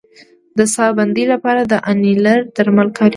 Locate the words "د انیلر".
1.71-2.39